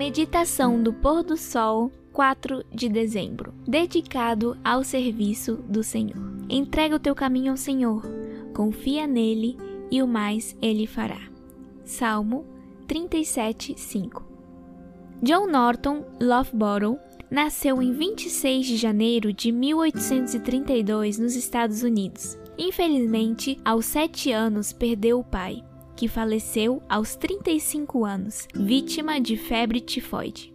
[0.00, 3.52] Meditação do pôr do sol, 4 de dezembro.
[3.68, 6.16] Dedicado ao serviço do Senhor.
[6.48, 8.02] Entrega o teu caminho ao Senhor,
[8.54, 9.58] confia nele
[9.90, 11.20] e o mais ele fará.
[11.84, 12.46] Salmo
[12.88, 14.24] 37, 5.
[15.22, 16.98] John Norton Loughborough
[17.30, 22.38] nasceu em 26 de janeiro de 1832 nos Estados Unidos.
[22.56, 25.62] Infelizmente, aos 7 anos perdeu o pai,
[26.00, 30.50] que faleceu aos 35 anos, vítima de febre tifoide.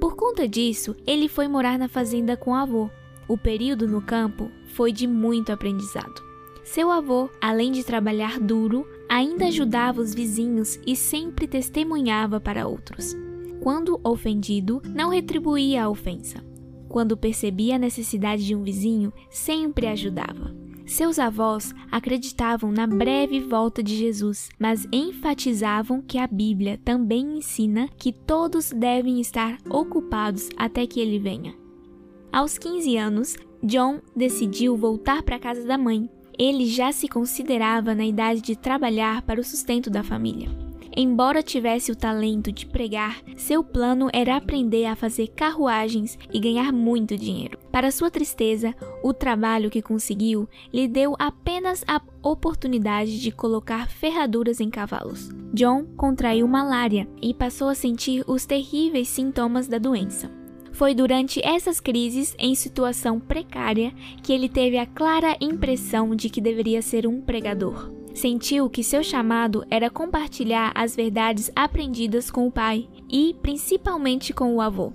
[0.00, 2.88] Por conta disso, ele foi morar na fazenda com o avô.
[3.26, 6.22] O período no campo foi de muito aprendizado.
[6.62, 13.16] Seu avô, além de trabalhar duro, ainda ajudava os vizinhos e sempre testemunhava para outros.
[13.60, 16.38] Quando ofendido, não retribuía a ofensa.
[16.88, 20.54] Quando percebia a necessidade de um vizinho, sempre ajudava.
[20.86, 27.88] Seus avós acreditavam na breve volta de Jesus, mas enfatizavam que a Bíblia também ensina
[27.96, 31.54] que todos devem estar ocupados até que ele venha.
[32.30, 36.08] Aos 15 anos, John decidiu voltar para a casa da mãe.
[36.38, 40.63] Ele já se considerava na idade de trabalhar para o sustento da família.
[40.96, 46.72] Embora tivesse o talento de pregar, seu plano era aprender a fazer carruagens e ganhar
[46.72, 47.58] muito dinheiro.
[47.72, 54.60] Para sua tristeza, o trabalho que conseguiu lhe deu apenas a oportunidade de colocar ferraduras
[54.60, 55.30] em cavalos.
[55.52, 60.30] John contraiu malária e passou a sentir os terríveis sintomas da doença.
[60.70, 66.40] Foi durante essas crises, em situação precária, que ele teve a clara impressão de que
[66.40, 68.03] deveria ser um pregador.
[68.14, 74.54] Sentiu que seu chamado era compartilhar as verdades aprendidas com o pai e, principalmente, com
[74.54, 74.92] o avô.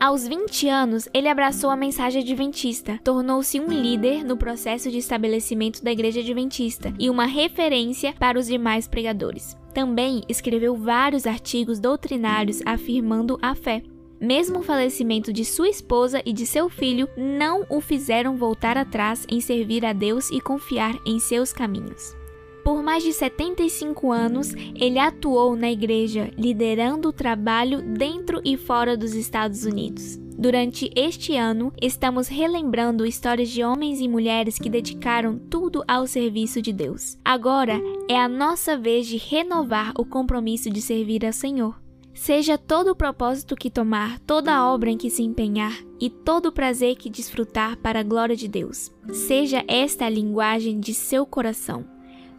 [0.00, 5.84] Aos 20 anos, ele abraçou a mensagem adventista, tornou-se um líder no processo de estabelecimento
[5.84, 9.56] da Igreja Adventista e uma referência para os demais pregadores.
[9.72, 13.82] Também escreveu vários artigos doutrinários afirmando a fé.
[14.20, 19.24] Mesmo o falecimento de sua esposa e de seu filho não o fizeram voltar atrás
[19.30, 22.18] em servir a Deus e confiar em seus caminhos.
[22.64, 28.96] Por mais de 75 anos, ele atuou na igreja, liderando o trabalho dentro e fora
[28.96, 30.18] dos Estados Unidos.
[30.40, 36.62] Durante este ano, estamos relembrando histórias de homens e mulheres que dedicaram tudo ao serviço
[36.62, 37.18] de Deus.
[37.22, 37.78] Agora
[38.08, 41.78] é a nossa vez de renovar o compromisso de servir ao Senhor.
[42.14, 46.46] Seja todo o propósito que tomar, toda a obra em que se empenhar e todo
[46.46, 48.90] o prazer que desfrutar para a glória de Deus.
[49.12, 51.84] Seja esta a linguagem de seu coração.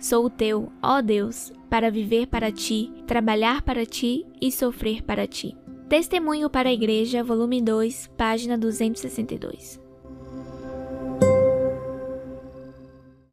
[0.02, 5.56] Sou teu, ó Deus, para viver para ti, trabalhar para ti e sofrer para ti.
[5.88, 9.80] Testemunho para a Igreja, volume 2, página 262.